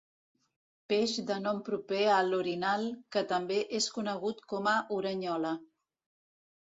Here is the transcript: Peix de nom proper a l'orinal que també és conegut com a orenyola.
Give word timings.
Peix 0.91 1.11
de 1.31 1.35
nom 1.41 1.57
proper 1.67 1.99
a 2.13 2.15
l'orinal 2.29 2.85
que 3.15 3.23
també 3.33 3.57
és 3.81 3.89
conegut 3.99 4.41
com 4.55 4.71
a 4.73 4.73
orenyola. 4.97 5.53